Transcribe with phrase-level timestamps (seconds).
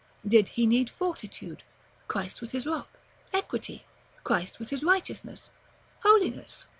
[0.27, 1.61] Did he need fortitude?
[2.07, 2.99] Christ was his rock:
[3.33, 3.83] Equity?
[4.23, 5.51] Christ was his righteousness:
[6.01, 6.65] Holiness?